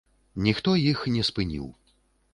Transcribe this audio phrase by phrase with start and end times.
[0.47, 1.67] Ніхто іх не спыніў.